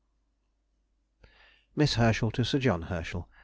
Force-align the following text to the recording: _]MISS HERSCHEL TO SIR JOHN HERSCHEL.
_]MISS 1.75 1.93
HERSCHEL 1.93 2.31
TO 2.31 2.43
SIR 2.43 2.57
JOHN 2.57 2.81
HERSCHEL. 2.89 3.29